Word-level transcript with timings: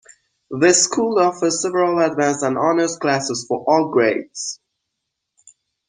The 0.49 0.73
school 0.73 1.19
offers 1.19 1.61
several 1.61 1.99
advanced 1.99 2.41
and 2.41 2.57
honors 2.57 2.97
classes 2.97 3.45
for 3.47 3.63
all 3.67 3.91
grades. 3.91 4.59